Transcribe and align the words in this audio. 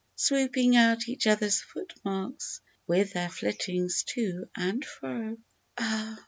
Sweeping 0.15 0.75
out 0.75 1.07
each 1.07 1.25
other^s 1.25 1.61
footmarks 1.61 2.59
with 2.87 3.13
their 3.13 3.29
flit 3.29 3.59
tings 3.59 4.01
to 4.07 4.49
and 4.55 4.83
fro." 4.83 5.37
Ah 5.77 6.19